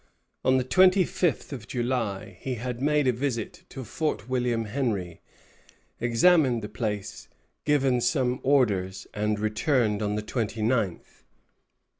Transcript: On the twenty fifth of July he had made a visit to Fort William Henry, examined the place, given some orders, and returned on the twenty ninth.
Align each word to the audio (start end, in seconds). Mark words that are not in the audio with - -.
On 0.43 0.57
the 0.57 0.63
twenty 0.63 1.03
fifth 1.03 1.53
of 1.53 1.67
July 1.67 2.39
he 2.41 2.55
had 2.55 2.81
made 2.81 3.07
a 3.07 3.13
visit 3.13 3.65
to 3.69 3.83
Fort 3.83 4.27
William 4.27 4.65
Henry, 4.65 5.21
examined 5.99 6.63
the 6.63 6.69
place, 6.69 7.27
given 7.65 8.01
some 8.01 8.39
orders, 8.41 9.05
and 9.13 9.37
returned 9.39 10.01
on 10.01 10.15
the 10.15 10.23
twenty 10.23 10.63
ninth. 10.63 11.21